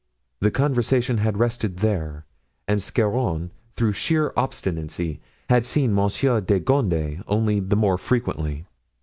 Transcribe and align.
The 0.39 0.49
conversation 0.49 1.19
had 1.19 1.37
rested 1.37 1.77
there 1.77 2.25
and 2.67 2.81
Scarron, 2.81 3.51
through 3.75 3.91
sheer 3.91 4.33
obstinacy, 4.35 5.19
had 5.47 5.63
seen 5.63 5.93
Monsieur 5.93 6.41
de 6.41 6.59
Gondy 6.59 7.21
only 7.27 7.59
the 7.59 7.75
more 7.75 7.99
frequently. 7.99 8.65